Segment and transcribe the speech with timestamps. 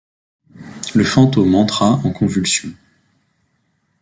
[0.95, 2.73] Le fantôme entra en convulsion.